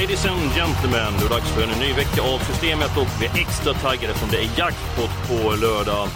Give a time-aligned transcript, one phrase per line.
[0.00, 3.40] Ladies and gentlemen, det är dags för en ny vecka av Systemet och vi är
[3.40, 6.08] extra taggade som det är jackpot på lördag.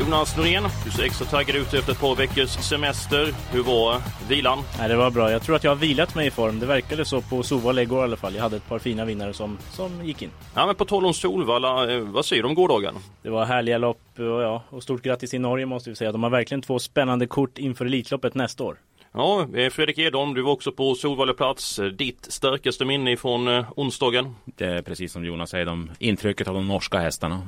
[0.00, 3.34] Jonas Norén, du ser extra taggad ut efter ett par veckors semester.
[3.52, 4.58] Hur var vilan?
[4.78, 5.30] Nej, det var bra.
[5.30, 6.60] Jag tror att jag har vilat mig i form.
[6.60, 8.34] Det verkade så på Solvalla igår i alla fall.
[8.34, 10.30] Jag hade ett par fina vinnare som, som gick in.
[10.54, 12.94] Ja, men på tal om Solvalla, vad säger du om gårdagen?
[13.22, 16.12] Det var härliga lopp och, ja, och stort grattis till Norge måste vi säga.
[16.12, 18.76] De har verkligen två spännande kort inför Elitloppet nästa år.
[19.14, 21.78] Ja, eh, Fredrik Edholm, du var också på Solvallaplats.
[21.78, 24.34] Eh, Ditt starkaste minne från eh, onsdagen?
[24.44, 27.42] Det är precis som Jonas säger, de, intrycket av de norska hästarna.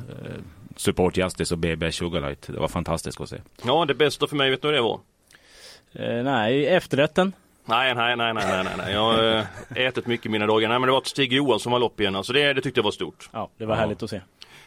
[0.77, 2.43] Support Justice och BB Sugarlight.
[2.47, 3.37] Det var fantastiskt att se.
[3.65, 5.01] Ja, det bästa för mig, vet du vad det var?
[5.93, 7.33] Eh, nej, efterrätten.
[7.65, 8.93] Nej, nej, nej, nej, nej, nej, nej.
[8.93, 10.69] Jag har ätit mycket mina dagar.
[10.69, 12.17] Nej, men det var ett Stig Johansson som var lopp igen.
[12.17, 13.29] Alltså det, det tyckte jag var stort.
[13.33, 13.81] Ja, det var Ja.
[13.81, 14.21] härligt att se.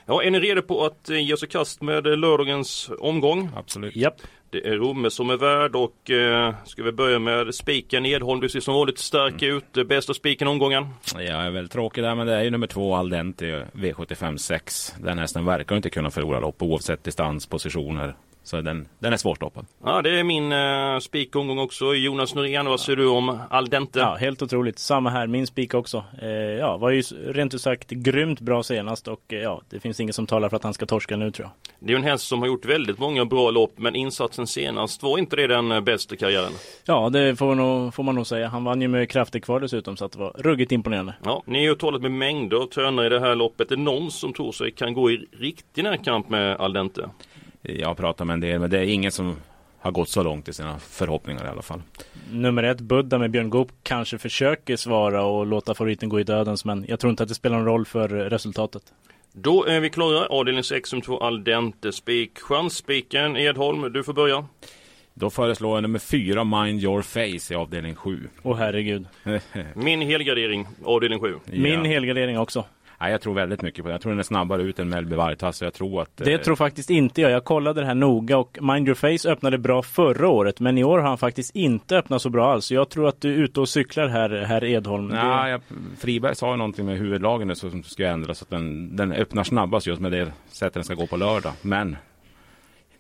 [0.10, 3.50] Ja, är ni redo på att eh, ge oss i kast med eh, lördagens omgång?
[3.56, 3.96] Absolut.
[3.96, 4.22] Japp.
[4.50, 8.40] Det är Romme som är värd och eh, ska vi börja med spiken Edholm.
[8.42, 9.78] Du ser som vanligt stark ut.
[9.78, 10.88] Eh, Bästa spiken omgången.
[11.14, 14.94] Jag är väl tråkig där, men det är ju nummer två Aldente V75 6.
[15.00, 18.16] Den hästen verkar inte kunna förlora lopp oavsett distanspositioner.
[18.48, 19.66] Så den, den är svårstoppad.
[19.84, 21.94] Ja, det är min eh, spikomgång också.
[21.94, 24.00] Jonas Norén, vad säger du om Aldente?
[24.00, 24.80] Ja, helt otroligt.
[24.80, 26.04] Samma här, min spik också.
[26.22, 30.00] Eh, ja, var ju rent ut sagt grymt bra senast och eh, ja, det finns
[30.00, 31.74] inget som talar för att han ska torska nu tror jag.
[31.80, 35.04] Det är ju en häst som har gjort väldigt många bra lopp, men insatsen senast
[35.04, 36.52] var inte det den eh, bästa karriären.
[36.86, 38.48] Ja, det får, nog, får man nog säga.
[38.48, 41.14] Han vann ju med krafter kvar dessutom så att det var ruggigt imponerande.
[41.24, 43.72] Ja, ni har ju talat med mängder av tränare i det här loppet.
[43.72, 47.10] Är det någon som tror sig kan gå i riktig närkamp med Aldente?
[47.68, 49.36] Jag har pratat med en del, men det är ingen som
[49.80, 51.82] har gått så långt i sina förhoppningar i alla fall.
[52.32, 56.66] Nummer ett, Buddha med Björn Goop kanske försöker svara och låta favoriten gå i dödens
[56.66, 58.84] men jag tror inte att det spelar någon roll för resultatet.
[59.34, 60.26] Då är vi klara.
[60.26, 62.40] Avdelning 6 som två Aldente spik.
[62.40, 64.46] Chansspiken Edholm, du får börja.
[65.14, 68.30] Då föreslår jag nummer fyra Mind Your Face i avdelning 7.
[68.44, 69.06] Åh herregud.
[69.76, 71.36] Min helgardering, avdelning 7.
[71.46, 71.84] Min ja.
[71.84, 72.66] helgardering också.
[73.00, 73.94] Nej, jag tror väldigt mycket på det.
[73.94, 75.58] Jag tror den är snabbare ut än Melby Vartas.
[75.58, 76.10] så Jag tror att...
[76.18, 77.32] Det eh, tror faktiskt inte jag.
[77.32, 80.84] Jag kollade det här noga och Mind Your Face öppnade bra förra året men i
[80.84, 82.72] år har han faktiskt inte öppnat så bra alls.
[82.72, 85.08] Jag tror att du är ute och cyklar här, herr Edholm.
[85.08, 85.62] Nej, Det- jag,
[86.00, 89.88] Friberg sa ju någonting med huvudlagen som ska ändras så att den, den öppnar snabbast
[89.88, 91.54] just med det sättet den ska gå på lördag.
[91.62, 91.96] Men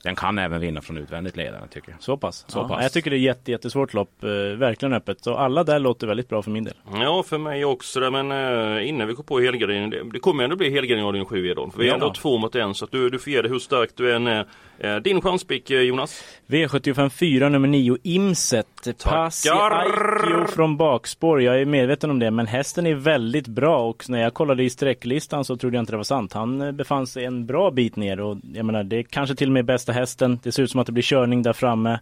[0.03, 2.01] den kan även vinna från utvändigt ledande tycker jag.
[2.03, 2.45] Så pass?
[2.47, 2.83] Så ja, pass.
[2.83, 4.23] Jag tycker det är jätte, jättesvårt lopp.
[4.23, 5.23] Eh, verkligen öppet.
[5.23, 6.73] Så alla där låter väldigt bra för min del.
[6.93, 8.31] Ja, för mig också där, men
[8.77, 9.89] eh, innan vi går på helgarderingen.
[9.89, 11.71] Det, det kommer ändå bli helgardering avdelning 7 Edholm.
[11.71, 11.93] För vi är Ja.
[11.93, 14.27] ändå två mot en så att du, du får ge det hur stark du än
[14.27, 14.45] är.
[14.79, 16.23] Eh, din chanspik eh, Jonas?
[16.47, 18.67] V75 4 nummer 9 Imset.
[19.03, 21.41] Passi Aikio från bakspår.
[21.41, 24.69] Jag är medveten om det men hästen är väldigt bra och när jag kollade i
[24.69, 26.33] sträcklistan så trodde jag inte det var sant.
[26.33, 29.49] Han eh, befann sig en bra bit ner och jag menar det är kanske till
[29.49, 30.39] och med bästa hästen.
[30.43, 31.99] Det ser ut som att det blir körning där framme.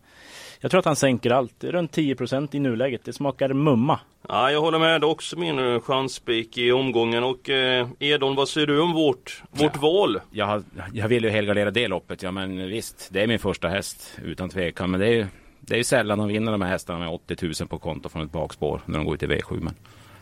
[0.59, 1.63] Jag tror att han sänker allt.
[1.63, 3.01] Runt 10% i nuläget.
[3.05, 3.99] Det smakar mumma.
[4.27, 5.01] Ja, jag håller med.
[5.01, 7.23] Det är också min eh, chanspik i omgången.
[7.23, 10.19] Och eh, Edholm, vad säger du om vårt, vårt val?
[10.31, 14.17] Jag, jag vill ju helgardera det loppet, ja men visst, det är min första häst
[14.23, 14.91] utan tvekan.
[14.91, 15.27] Men det är ju
[15.67, 18.21] det är ju sällan de vinner de här hästarna med 80 000 på konto från
[18.21, 19.59] ett bakspår när de går ut i V7.
[19.61, 19.73] Men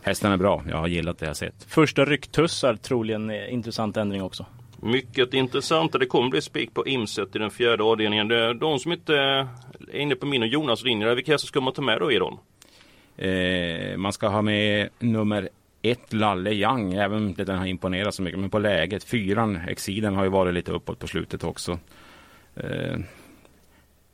[0.01, 1.63] hästen är bra, jag har gillat det jag sett.
[1.67, 4.45] Första rycktussar troligen eh, intressant ändring också.
[4.81, 5.91] Mycket intressant.
[5.99, 8.27] Det kommer bli spik på Imset i den fjärde avdelningen.
[8.59, 9.47] De som inte
[9.93, 11.15] är inne på min och Jonas linje.
[11.15, 12.37] Vilka hästar ska man ta med då Edholm?
[13.17, 15.49] Eh, man ska ha med nummer
[15.81, 18.39] ett Lalle Young, även om inte den har imponerat så mycket.
[18.39, 21.79] Men på läget, fyran Exiden har ju varit lite uppåt på slutet också.
[22.55, 22.97] Eh,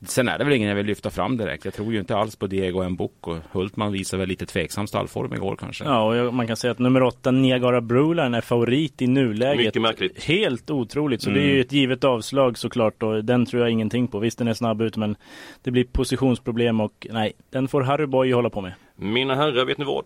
[0.06, 1.64] sen är det väl ingen jag vill lyfta fram direkt.
[1.64, 5.34] Jag tror ju inte alls på Diego Mbok och Hultman visar väl lite tveksam stallform
[5.34, 5.84] igår kanske.
[5.84, 9.64] Ja, och man kan säga att nummer åtta, Niagara Broline, är favorit i nuläget.
[9.64, 10.24] Mycket märkligt.
[10.24, 11.54] Helt otroligt, så det är Mm.
[11.54, 14.18] ju ett givet avslag såklart och den tror jag ingenting på.
[14.18, 15.16] Visst, den är snabb ut, men
[15.62, 18.72] det blir positionsproblem och nej, den får Harry Boy hålla på med.
[18.96, 20.04] Mina herrar, vet ni vad?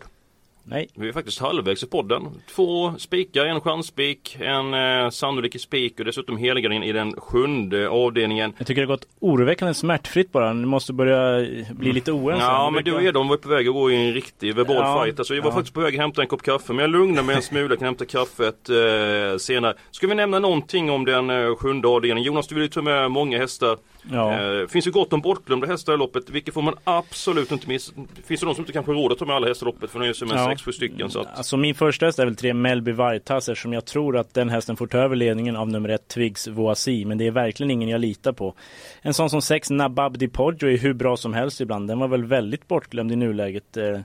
[0.66, 0.88] Nej.
[0.94, 2.22] Vi är faktiskt halvvägs i podden.
[2.54, 8.52] Två spikar, en chansspik, en eh, sannolik spik och dessutom helgardering i den sjunde avdelningen.
[8.58, 10.52] Jag tycker det har gått oroväckande smärtfritt bara.
[10.52, 12.44] Ni måste börja bli lite oense.
[12.44, 15.02] Ja men du och Edon var på väg att gå i en riktig verbal Ja,
[15.04, 15.18] fight.
[15.18, 15.54] Alltså, jag var ja.
[15.54, 17.76] faktiskt på väg att hämta en kopp kaffe men jag lugnar mig en smula.
[17.76, 19.74] Kan hämta kaffet eh, senare.
[19.90, 22.26] Ska vi nämna någonting om den eh, sjunde avdelningen?
[22.26, 23.78] Jonas du vill ju ta med många hästar.
[24.12, 24.40] Ja.
[24.60, 26.30] Eh, finns ju gott om bortglömda hästar i loppet.
[26.30, 27.92] Vilket får man absolut inte missa.
[28.26, 29.98] Finns det någon som inte kanske råd att ta med alla hästar i loppet för
[29.98, 30.48] nöjer sig med Ja.
[30.50, 31.10] 6-7 stycken.
[31.10, 34.34] Så att, Alltså min första häst är väl tre Melby Vartas eftersom jag tror att
[34.34, 37.04] den hästen får ta över ledningen av nummer ett Twigs Voasi.
[37.04, 38.54] Men det är verkligen ingen jag litar på.
[39.02, 41.88] En sån som sex Nabab Di Poggio är hur bra som helst ibland.
[41.88, 43.76] Den var väl väldigt bortglömd i nuläget.
[43.76, 44.00] Eh,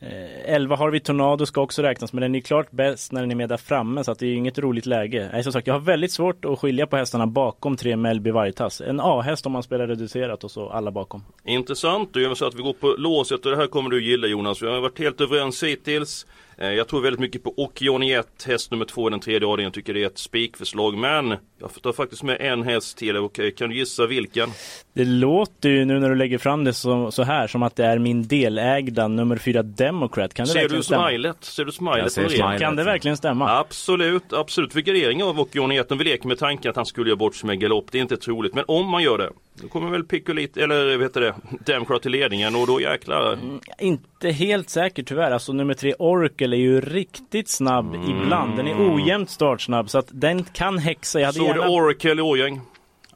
[0.00, 3.34] eh, 11 vi Tornado ska också räknas men den är klart bäst när den är
[3.34, 5.28] med där framme så att det är inget roligt läge.
[5.32, 8.80] Nej, som sagt, jag har väldigt svårt att skilja på hästarna bakom tre Melby Vargtass.
[8.80, 11.24] En A-häst om man spelar reducerat och så alla bakom.
[11.44, 14.04] Intressant, då gör vi så att vi går på låset och det här kommer du
[14.04, 14.62] gilla Jonas.
[14.62, 16.26] Vi har varit helt överens hittills.
[16.58, 19.66] Eh, Jag tror väldigt mycket på Okioni 1, häst nummer 2 i den tredje avdelningen.
[19.68, 20.96] Jag tycker det är ett spikförslag.
[20.96, 24.50] Men jag tar faktiskt med en häst till och eh, kan du gissa vilken?
[24.92, 27.84] Det låter ju nu när du lägger fram det så, så här som att det
[27.84, 30.34] är min delägda nummer fyra Democrat.
[30.34, 31.08] Kan det Ser verkligen du stämma?
[31.08, 31.44] smilet?
[31.44, 32.34] Ser du smilet ser på det?
[32.34, 32.60] smilet.
[32.60, 33.58] Kan det verkligen stämma?
[33.58, 34.72] Absolut, absolut.
[34.72, 37.36] För gardering av Okioni 1, om vi leker med tanken att han skulle göra bort
[37.36, 37.86] sig med galopp.
[37.92, 38.54] Det är inte troligt.
[38.54, 39.30] Men om man gör det,
[39.62, 41.34] då kommer väl Piccolit, eller vad heter det,
[41.72, 43.38] Democrat till ledningen och då jäklar.
[43.78, 45.30] Inte helt säker tyvärr.
[45.30, 48.56] Alltså nummer tre Oracle är ju riktigt snabb ibland.
[48.56, 51.20] Den är ojämnt startsnabb så att den kan häxa.
[51.20, 51.68] Jag hade du gärna...
[51.68, 52.60] Oracle i Årgäng?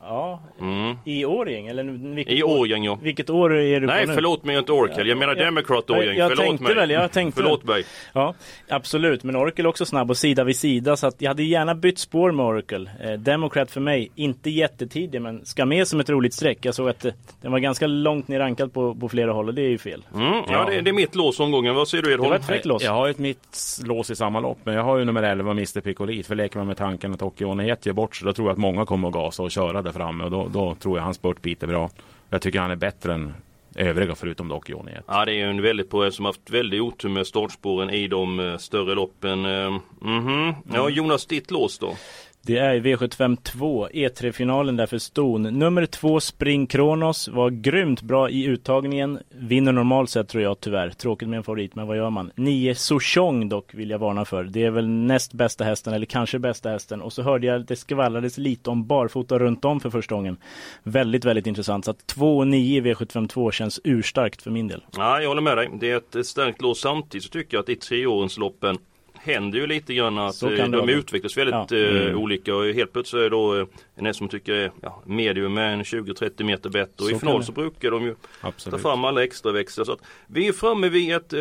[0.03, 0.97] Ja, Mm.
[1.05, 2.59] i Årjäng eller vilket I år?
[2.59, 2.99] Årgäng ja.
[3.03, 4.15] Vilket år är du Nej på nu?
[4.15, 6.17] förlåt mig inte Oracle, jag menar Ja, Democrat jag- Årgäng.
[6.17, 6.75] jag Förlåt tänkte mig.
[6.75, 7.85] väl, jag tänkte Förlåt mig.
[8.13, 8.35] Ja,
[8.69, 9.25] absolut.
[9.25, 10.97] Men Oracle är också snabb och sida vid sida.
[10.97, 12.91] Så att jag hade gärna bytt spår med Oracle.
[13.01, 16.59] Eh, Democrat för mig, inte jättetidig men ska med som ett roligt streck.
[16.63, 17.13] Jag såg att eh,
[17.43, 20.07] den var ganska långt ner rankad på, på flera håll och det är ju fel.
[20.15, 21.75] Mm, ja, det, det är mitt lås omgången.
[21.75, 22.31] Vad säger du Det Edholm?
[22.31, 22.83] var ett fräckt lås.
[22.83, 25.51] Jag har ju ett mitt lås i samma lopp, men jag har ju nummer 11,
[25.51, 26.27] Mr Piccolit.
[26.27, 28.59] För leker man med tanken att Occhione 1 ger bort sig, då tror jag att
[28.59, 30.25] många kommer att gasa och köra där framme.
[30.25, 31.91] Och då, då tror jag hans spurtbit är bra.
[32.29, 33.35] Jag tycker han är bättre än
[33.75, 35.05] övriga förutom Occhione 1.
[35.07, 38.41] Ja det är ju en väldigt bra som haft väldigt otur med startspåren i de
[38.41, 39.45] eh, större loppen.
[39.45, 40.55] Eh, mhm.
[40.73, 41.97] Ja Jonas, ditt lås då?
[42.43, 45.43] Det är V75 2, E3-finalen där för ston.
[45.43, 49.19] Nummer två Spring Kronos var grymt bra i uttagningen.
[49.29, 50.91] Vinner normalt sett tror jag tyvärr.
[50.91, 52.31] Tråkigt med en favorit, men vad gör man?
[52.35, 54.45] 9 Sochong dock vill jag varna för.
[54.45, 57.03] Det är väl näst bästa hästen, eller kanske bästa hästen.
[57.03, 60.37] Och så hörde jag att det skvallrades lite om barfota runt om för första gången.
[60.83, 61.85] Väldigt, väldigt intressant.
[61.85, 64.85] Så att 2 och 9 i V75 2 känns urstarkt för min del.
[64.97, 65.71] Ja, jag håller med dig.
[65.81, 66.81] Det är ett, ett starkt lås.
[66.81, 68.79] Samtidigt så tycker jag att i treåringsloppen
[69.23, 70.91] händer ju lite grann att eh, de vara.
[70.91, 71.77] utvecklas väldigt Ja.
[71.77, 72.19] eh, Mm.
[72.19, 75.83] olika och helt plötsligt så är då eh, en som tycker ja, medium med en
[75.83, 78.83] 20-30 meter bättre och Så i final så brukar de ju ta Absolut.
[78.83, 79.85] fram alla extra växlar.
[79.85, 81.41] Så att vi är framme vid ett, eh,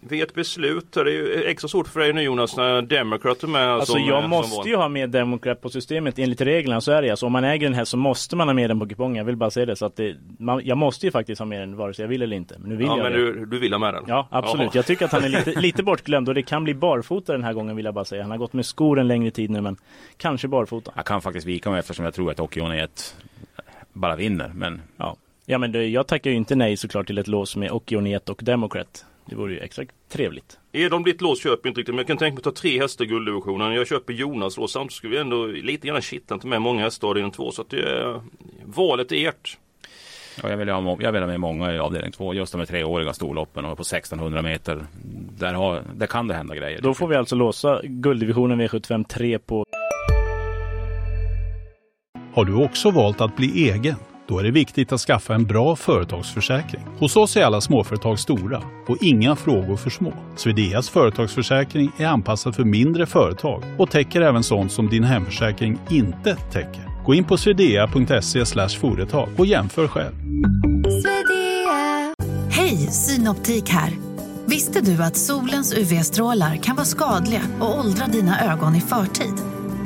[0.00, 0.92] vid ett beslut.
[0.92, 3.68] Det är ju extra svårt för dig nu Jonas när Democrat är med.
[3.68, 4.68] Alltså som, jag måste val.
[4.68, 7.26] ju ha med Democrat på systemet enligt reglerna så är det alltså.
[7.26, 9.16] Om man äger den här så måste man ha med den på kupongen.
[9.16, 11.60] Jag vill bara säga det så att det, man, jag måste ju faktiskt ha med
[11.60, 12.54] den vare sig jag vill eller inte.
[12.58, 13.18] Men nu vill Ja jag men det.
[13.32, 14.04] du, du vill ha med den?
[14.06, 14.62] Ja absolut.
[14.64, 14.70] Jaha.
[14.74, 17.52] Jag tycker att han är lite, lite bortglömd och det kan bli barfota den här
[17.52, 18.22] gången vill jag bara säga.
[18.22, 19.76] Han har gått med skor en längre tid nu men
[20.16, 20.92] kanske barfota.
[20.96, 23.16] Jag kan faktiskt vika mig eftersom jag tror att Occhione 1
[23.92, 24.52] bara vinner.
[24.54, 27.70] Men Ja, ja men det, jag tackar ju inte nej såklart till ett lås med
[27.70, 29.04] Okioniet och Democrat.
[29.26, 30.58] Det vore ju extra trevligt.
[30.72, 32.80] Är de ditt lås köper inte riktigt men jag kan tänka mig att ta tre
[32.80, 33.74] hästar i gulddivisionen.
[33.74, 37.18] Jag köper Jonas lås samtidigt skulle vi ändå lite grann kittla inte med många hästar
[37.18, 38.20] i den två så att det är,
[38.64, 39.58] valet är ert.
[40.42, 42.34] Ja, jag, vill ha, jag vill ha med många i avdelning 2.
[42.34, 44.86] Just de här treåriga storloppen och på 1600 meter.
[45.38, 46.80] Där, har, där kan det hända grejer.
[46.82, 49.64] Då får vi alltså låsa gulddivisionen V75 3 på
[52.34, 53.96] Har du också valt att bli egen?
[54.28, 56.82] Då är det viktigt att skaffa en bra företagsförsäkring.
[56.98, 60.12] Hos oss är alla småföretag stora och inga frågor för små.
[60.36, 66.36] Swedeas företagsförsäkring är anpassad för mindre företag och täcker även sånt som din hemförsäkring inte
[66.36, 66.85] täcker.
[67.06, 70.14] Gå in på swedea.se företag och jämför själv.
[72.50, 73.92] Hej, Synoptik här.
[74.46, 79.34] Visste du att solens UV-strålar kan vara skadliga och åldra dina ögon i förtid?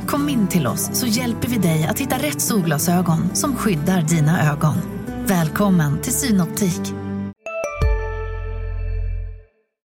[0.07, 4.53] Kom in till oss så hjälper vi dig att hitta rätt solglasögon som skyddar dina
[4.53, 4.77] ögon.
[5.27, 6.95] Välkommen till Synoptik.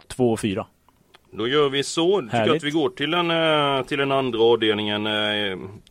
[0.07, 0.65] 2 och 4.
[1.37, 2.11] Då gör vi så.
[2.11, 2.55] Jag tycker Härligt.
[2.55, 5.07] att vi går till den, eh, till den andra avdelningen.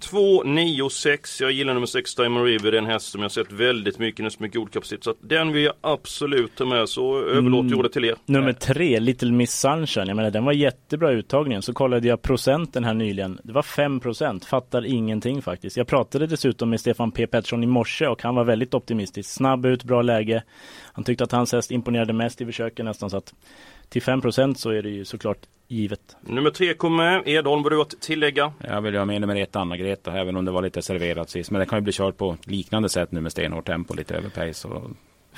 [0.00, 1.40] 2, 9, 6.
[1.40, 2.70] Jag gillar nummer 6 Diamond River.
[2.70, 5.04] Det är en häst som jag sett väldigt mycket, den har så mycket god kapacitet.
[5.04, 6.88] Så att den vill jag absolut ta med.
[6.88, 8.14] Så överlåter jag ordet till er.
[8.26, 10.08] Nummer tre, Little Miss Sunshine.
[10.08, 11.62] Jag menar, den var jättebra uttagningen.
[11.62, 13.38] Så kollade jag procenten här nyligen.
[13.44, 14.44] Det var 5 procent.
[14.44, 15.76] Fattar ingenting faktiskt.
[15.76, 19.30] Jag pratade dessutom med Stefan P Pettersson i morse och han var väldigt optimistisk.
[19.30, 20.42] Snabb ut, bra läge.
[20.92, 23.34] Han tyckte att hans häst imponerade mest i försöken nästan så att
[23.92, 24.22] till 5
[24.54, 26.16] så är det ju såklart givet.
[26.20, 28.52] Nummer tre kommer Edholm, vad du att tillägga?
[28.68, 31.50] Jag vill ha med nummer ett Anna-Greta, även om det var lite serverat sist.
[31.50, 34.28] Men den kan ju bli körd på liknande sätt nu med stenhårt tempo, lite över
[34.28, 34.68] pace.
[34.68, 34.90] Och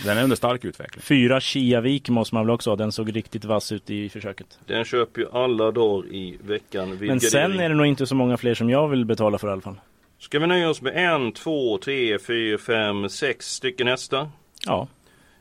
[0.05, 1.03] den är under stark utveckling.
[1.03, 2.77] Fyra Kiavik måste man väl också ha.
[2.77, 4.59] Den såg riktigt vass ut i försöket.
[4.67, 6.99] Den köper ju alla dagar i veckan.
[7.01, 9.51] Men sen är det nog inte så många fler som jag vill betala för i
[9.53, 9.81] alla fall.
[10.19, 14.29] Ska vi nöja oss med en, två, tre, fyra, fem, sex stycken hästar?
[14.67, 14.89] Ja.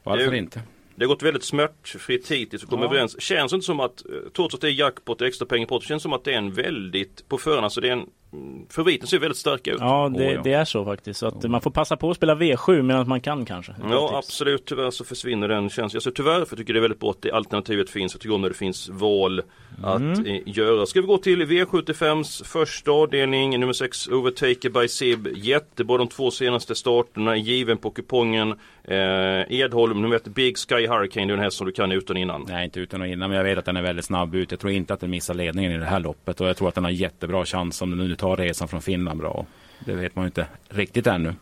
[0.04, 0.62] Varför Det- inte?
[0.96, 2.90] Det har gått väldigt smärtfritt hittills och kommit Ja.
[2.90, 3.22] överens.
[3.22, 5.86] Känns inte som att, eh, trots att det är jackpot och extra pengar på det,
[5.86, 8.10] känns som att det är en väldigt, på förhand, alltså det är en,
[8.70, 9.78] favoriten ser väldigt stark ut.
[9.80, 10.42] Ja, det, Åh, ja.
[10.44, 11.20] det är så faktiskt.
[11.20, 13.76] Så att man får passa på att spela V7 medan man kan kanske.
[13.90, 14.18] Ja tips.
[14.18, 15.98] absolut, tyvärr så försvinner den känslan.
[15.98, 18.14] Alltså, tyvärr, för jag tycker det är väldigt bra att det alternativet finns.
[18.14, 19.42] Jag tycker om när det finns val
[19.84, 20.12] Mm.
[20.12, 20.86] att eh, göra.
[20.86, 25.28] Ska vi gå till V75s första avdelning, nummer 6 Overtaker by Sib.
[25.36, 28.52] Jättebra de två senaste starterna, given på kupongen.
[28.84, 28.98] Eh,
[29.60, 32.46] Edholm, nummer 1 Big Sky Hurricane, det är en häst som du kan utan innan.
[32.50, 34.52] Nej, inte utan och innan, men jag vet att den är väldigt snabb ut.
[34.52, 36.76] Jag tror inte att den missar ledningen i det här loppet och jag tror att
[36.76, 39.46] den har jättebra chans om den nu ta resan från Finland bra.
[39.80, 41.36] Det vet man ju inte riktigt ännu.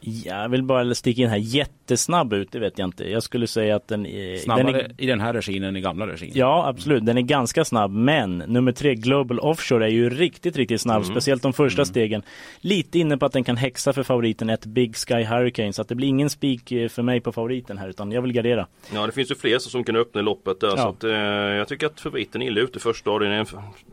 [0.00, 1.36] Ja, Jag vill bara sticka in här.
[1.36, 3.10] Jättesnabb ut, det vet jag inte.
[3.10, 4.36] Jag skulle säga att den är...
[4.36, 6.30] Snabbare Den är i den här regin än i gamla regin.
[6.34, 7.06] Ja, absolut.
[7.06, 7.90] Den är ganska snabb.
[7.90, 11.02] Men nummer tre, Global Offshore, är ju riktigt, riktigt snabb.
[11.02, 11.14] Mm.
[11.14, 12.22] Speciellt de första stegen.
[12.60, 15.72] Lite inne på att den kan häxa för favoriten, ett Big Sky Hurricane.
[15.72, 18.32] Så att det blir ingen spik eh, för mig på favoriten här, utan jag vill
[18.32, 18.66] gardera.
[18.94, 20.68] Ja det finns ju fler som kan öppna loppet där.
[20.68, 20.76] Ja.
[20.76, 23.46] Så att, eh, jag tycker att favoriten är illa ute första avdelningen.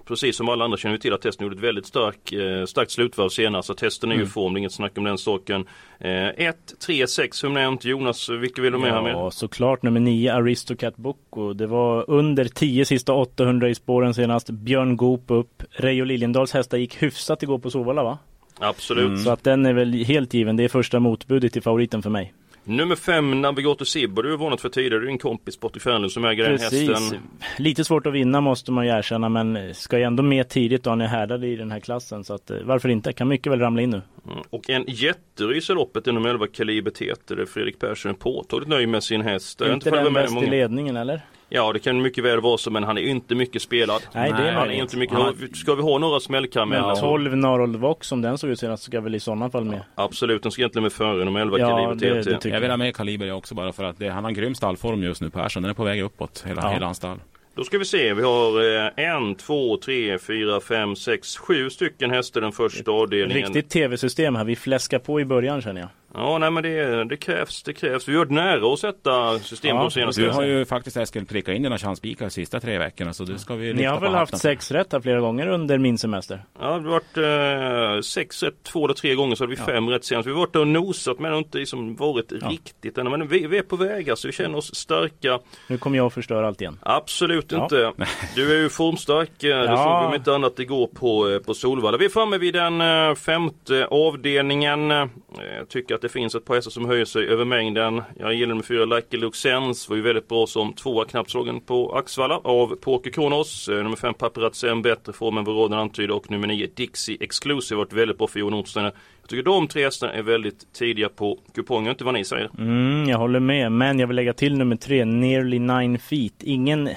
[0.08, 2.92] Precis som alla andra känner vi till att testen gjorde ett väldigt stark, eh, starkt
[2.92, 3.68] slutvarv senast.
[3.68, 4.30] Så testen är ju i Mm.
[4.32, 5.66] form, det är inget snack om den saken.
[6.00, 7.86] 1, 3, 6 som nämnt.
[7.86, 9.12] Jonas, vilka vill du med här med?
[9.12, 11.54] Ja, såklart nummer nio, Aristocat Bocco.
[11.54, 14.50] Det var under 10 sista 800 i spåren senast.
[14.50, 15.64] Björn Goop upp.
[15.72, 18.18] Reijo Liljendals hästar gick hyfsat igår på Sovalla va?
[18.60, 19.22] Absolut.
[19.22, 20.58] Så att den är väl helt given.
[20.58, 22.34] Det är första motbudet till favoriten för mig.
[22.68, 24.16] Nummer 5, Navigator Sib.
[24.16, 25.00] Du har varnat för tidigare.
[25.00, 26.90] Du är en kompis Patrik Fernlund som äger den Precis.
[26.90, 27.20] hästen.
[27.58, 30.92] Lite svårt att vinna måste man ju erkänna men ska ju ändå med tidigt och
[30.92, 33.14] han är härdad i den här klassen så att eh, varför inte?
[33.14, 34.02] Kan mycket väl ramla in nu.
[34.28, 34.44] Mm.
[34.50, 37.46] Och en jätterys i loppet är nummer 11 Kaliber Teter.
[37.46, 39.62] Fredrik Persson är påtagligt nöjd med sin häst.
[39.62, 41.22] Inte själv den bäst i ledningen eller?
[41.50, 44.02] Ja det kan mycket väl vara så men han är inte mycket spelad.
[44.14, 45.18] Nej, det är han är inte mycket.
[45.20, 45.34] Ja.
[45.54, 46.88] Ska vi ha några smällkarameller?
[46.88, 49.66] Men så- 12 Narold Vox som den såg ut senast ska väl i sådana fall
[49.66, 49.82] med.
[49.96, 52.50] Absolut, den ska egentligen med före nummer 11 Ja, Kaliber det- TT.
[52.50, 54.36] det Jag vill ha med Kaliber jag också bara för att det, han har en
[54.36, 55.64] grym stallform just nu Persson.
[55.64, 56.70] Den är på väg uppåt, hela, Ja.
[56.70, 57.18] hela hans stall.
[57.56, 62.12] Då ska vi se, vi har eh, en, två, tre, fyra, fem, sex, sju stycken
[62.12, 63.44] hästar den första avdelningen.
[63.44, 64.44] Riktigt tv-system här.
[64.44, 65.90] Vi fläskar på i början känner jag.
[66.18, 68.08] Ja, nej men det, det krävs, det krävs.
[68.08, 70.22] Vi har varit nära att sätta system Ja, senaste.
[70.22, 73.38] Du har ju faktiskt Eskil prickat in dina chanspikar de sista tre veckorna så du
[73.38, 74.40] ska vi Ni har väl haft hatten.
[74.40, 76.44] sex rätt här flera gånger under min semester?
[76.60, 79.90] Ja, det har varit eh, sex rätt två eller tre gånger så hade vi fem
[79.90, 80.28] rätt senast.
[80.28, 83.10] Vi har varit där och nosat men har inte liksom varit riktigt än.
[83.12, 85.40] Men vi, vi är på väg alltså, vi känner oss starka.
[85.68, 86.80] Nu kommer jag att förstöra allt igen.
[86.82, 87.64] Absolut Ja.
[87.64, 87.92] inte.
[88.36, 89.44] Du är ju formstark.
[89.44, 89.78] eh, Det Ja.
[89.78, 91.98] såg vi om inte annat igår på, eh, på Solvalla.
[91.98, 94.90] Vi är framme vid den eh, femte avdelningen.
[94.90, 98.02] Jag tycker att det finns ett par hästar som höjer sig över mängden.
[98.20, 99.90] Jag gillar nummer fyra Lucky Luxens.
[99.90, 103.70] Var ju väldigt bra som tvåa knappslagen på Axvalla av Poker Kronos.
[103.70, 106.16] Eh, nummer fem Paparazzen, bättre form än vad råden antyder.
[106.16, 108.84] Och nummer nio Dixie Exclusive varit väldigt bra för Johan Ottosson.
[108.84, 108.94] Jag
[109.28, 111.90] tycker de tre hästarna är väldigt tidiga på kupongen.
[111.90, 112.50] Inte vad ni säger.
[112.58, 116.44] Mm, jag håller med, men jag vill lägga till nummer tre, Nearly Nine Feet.
[116.44, 116.90] Ingen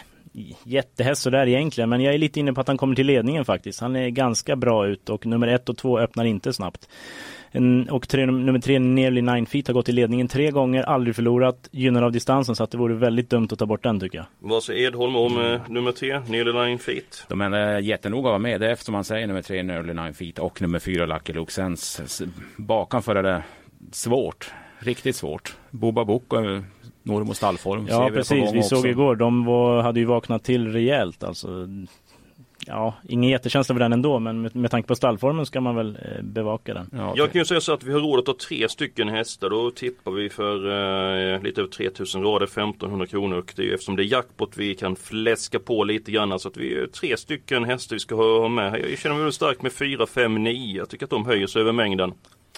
[0.64, 3.80] jättehäst sådär egentligen, men jag är lite inne på att han kommer till ledningen faktiskt.
[3.80, 6.88] Han är ganska bra ut och nummer ett och två öppnar inte snabbt.
[7.90, 11.68] Och tre, nummer tre, Nearly Nine Feet, har gått i ledningen tre gånger, aldrig förlorat,
[11.72, 14.26] gynnar av distansen, så att det vore väldigt dumt att ta bort den tycker jag.
[14.38, 17.26] Vad säger Edholm om eh, nummer tre, Nearly Line Feet?
[17.28, 18.60] De är jättenoga att vara med.
[18.60, 21.52] Det är eftersom man säger nummer tre Early Nine Feet och nummer fyra Lucky Luke.
[21.52, 21.76] Sen
[22.56, 23.42] bakanför är det
[23.92, 24.52] svårt.
[24.78, 25.56] Riktigt svårt.
[25.70, 26.62] Boba Book och eh,
[27.02, 27.86] Normo stallform.
[27.90, 28.88] Ja precis, vi såg också.
[28.88, 31.48] igår, de var, hade ju vaknat till rejält alltså.
[32.68, 35.96] Ja, ingen jättekänsla för den ändå, men med, med tanke på stallformen ska man väl
[36.02, 36.90] eh, bevaka den.
[36.92, 39.50] Ja, Jag kan ju säga så att vi har råd att ta tre stycken hästar.
[39.50, 40.54] Då tippar vi för
[41.34, 43.38] eh, lite över 3000 rader, 1500 kronor.
[43.38, 46.38] Och det är ju eftersom det är jackpot vi kan fläska på lite grann.
[46.38, 48.80] Så att vi är tre stycken hästar vi ska ha ha med.
[48.90, 50.76] Jag känner mig väldigt stark med 4, 5, 9.
[50.78, 52.12] Jag tycker att de höjer sig över mängden.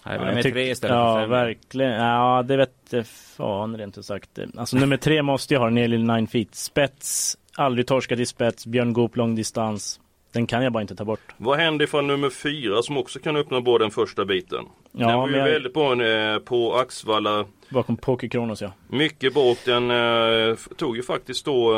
[0.06, 1.30] Nej, men jag med tyck- tre istället Ja, för fem.
[1.30, 1.92] verkligen.
[1.92, 3.02] Ja, det vet eh,
[3.36, 4.38] fan rent ut sagt.
[4.56, 6.54] Alltså nummer tre måste jag ha, Nearly Nine Feet.
[6.54, 10.00] Spets, aldrig torskat i spets, Björn Goop lång distans.
[10.32, 11.20] Den kan jag bara inte ta bort.
[11.36, 14.64] Vad händer ifall nummer 4 som också kan öppna bara den första biten?
[14.92, 17.44] Ja, den var ju jag- väldigt bra eh, på Axvalla.
[17.68, 18.72] Bakom Poker Kronos ja.
[18.88, 21.74] Mycket bra och den eh, tog ju faktiskt då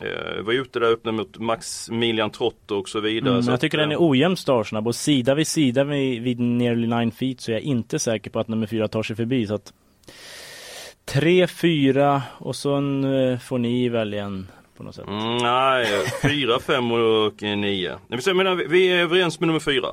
[0.00, 3.30] eh, var ute där öppna mot Maximilian Trotto och så vidare.
[3.30, 6.40] Mm, så jag tycker eh, den är ojämn startsnabb och sida vid sida vid, vid
[6.40, 9.46] Nearly Nine Feet så är jag inte säker på att nummer fyra tar sig förbi.
[9.46, 9.72] Så att
[11.04, 14.48] 3, 4 och så eh, får ni välja en
[14.78, 15.08] på något sätt.
[15.08, 15.86] Mm, nej,
[16.22, 17.98] fyra, fem och nio.
[18.08, 19.88] Nej, vi, menar, vi är överens med nummer fyra.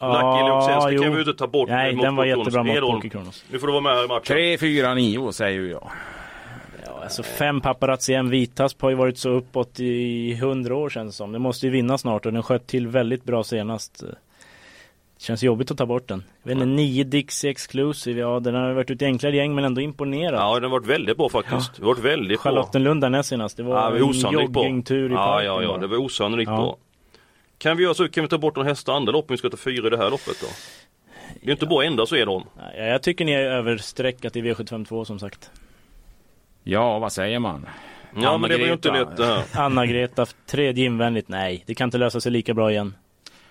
[0.00, 1.68] Lucky det kan vi inte ta bort.
[1.68, 3.44] Nej, den var jättebra mot Poker Kronos.
[3.50, 4.22] Nu får du vara med i matchen.
[4.26, 5.90] 3, 4, 9 säger jag.
[6.86, 11.14] Ja, alltså fem paparazzi, en Vitasp har ju varit så uppåt i hundra år känns
[11.14, 11.32] det som.
[11.32, 14.04] Den måste ju vinna snart och den sköt till väldigt bra senast.
[15.18, 16.24] Det känns jobbigt att ta bort den.
[16.42, 19.64] Jag vet inte, nio Dixie Exclusive, ja den har varit ute i enklare gäng men
[19.64, 20.40] ändå imponerat.
[20.40, 21.76] Ja, den har varit väldigt bra faktiskt.
[21.76, 22.52] Det har varit väldigt bra.
[22.52, 25.78] Charlottenlund därnäst senast, det var, Ja, en joggingtur i Ja, parken ja, ja, bara.
[25.78, 26.56] det var osannolikt Ja.
[26.56, 26.76] bra.
[27.58, 29.50] Kan vi göra så, kan vi ta bort någon hästar andra lopp om vi ska
[29.50, 30.46] ta fyra i det här loppet då?
[31.34, 32.44] Det är ju inte bra ända så är de.
[32.76, 35.50] Ja, jag tycker ni är överstreckat i V752 som sagt.
[36.64, 37.66] Ja, vad säger man?
[38.22, 39.44] Ja, men det var ju inte lätt det här.
[39.54, 41.62] Anna-Greta, tredje invändigt, nej.
[41.66, 42.94] Det kan inte lösa sig lika bra igen.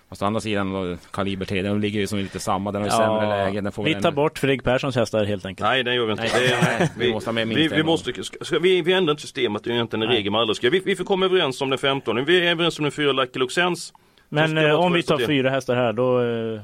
[0.09, 2.71] Fast å andra sidan då, Kaliber 3, den ligger ju som lite samma.
[2.71, 3.61] Den har ju sämre läge.
[3.61, 5.69] Den får vi tar en- bort Fredrik Perssons hästar helt enkelt.
[5.69, 6.23] Nej, det gör vi inte.
[6.23, 6.31] Nej.
[6.39, 7.85] Det är, Nej, vi, vi måste ha med minst vi, vi, gång.
[7.85, 10.17] måste, ska, vi, vi ändrar inte systemet, det är egentligen en Nej.
[10.17, 10.69] regel man aldrig ska.
[10.69, 12.25] Vi, vi får komma överens om den 15.
[12.25, 13.93] Vi är överens om den 4 Lucky Luxens.
[14.29, 16.61] Men eh, om vi tar fyra hästar här, då eh,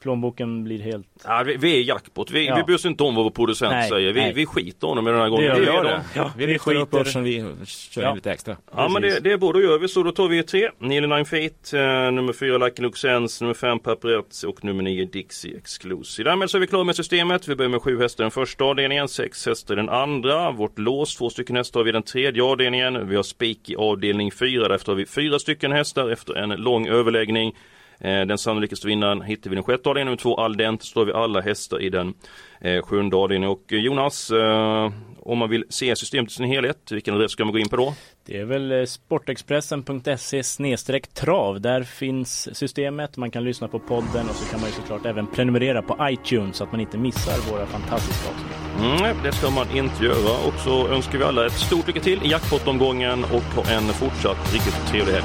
[0.00, 1.06] plånboken blir helt...
[1.24, 2.30] Ja, vi, vi är jackpot.
[2.30, 2.56] Vi, Ja.
[2.56, 4.12] vi bryr oss inte om vad vår producent Nej, säger.
[4.12, 4.32] Vi, nej.
[4.32, 5.44] vi skiter honom den här gången.
[5.44, 5.94] Det gör Vi det.
[5.94, 6.02] det.
[6.16, 8.14] Ja, Vi vi lyfter upp skiter- börsen, vi kör Ja.
[8.14, 8.56] lite extra.
[8.76, 10.02] Ja men det, det är bra, då gör vi så.
[10.02, 10.70] Då tar vi tre.
[10.78, 11.80] Neil Nine Feet, eh,
[12.12, 16.30] nummer fyra Lucky Luxens, nummer fem Paparazzi och nummer nio Dixie Exclusive.
[16.30, 17.48] Därmed så är vi klara med systemet.
[17.48, 20.50] Vi börjar med sju hästar i den första avdelningen, sex hästar i den andra.
[20.50, 23.08] Vårt lås, två stycken hästar har vi i den tredje avdelningen.
[23.08, 24.68] Vi har spik i avdelning fyra.
[24.68, 27.54] Därefter har vi fyra stycken hästar efter en lång överläggning.
[28.00, 30.06] Eh, Den sannolikaste vinnaren hittar vi den sjätte avdelningen.
[30.06, 30.82] Nummer två Aldent.
[30.82, 32.14] Så har vi alla hästar i den
[32.60, 33.50] eh, sjunde avdelningen.
[33.50, 34.30] Och eh, Jonas,
[35.20, 37.76] om man vill se systemet i sin helhet, vilken adress ska man gå in på
[37.76, 37.94] då?
[38.26, 40.42] Det är väl sportexpressen.se
[41.14, 41.60] trav.
[41.60, 43.16] Där finns systemet.
[43.16, 46.56] Man kan lyssna på podden och så kan man ju såklart även prenumerera på iTunes
[46.56, 48.52] så att man inte missar våra fantastiska avsnitt.
[49.02, 50.46] Mm, det ska man inte göra.
[50.48, 54.52] Och så önskar vi alla ett stort lycka till i jackpot-omgången och ha en fortsatt
[54.54, 55.24] riktigt trevlig helg.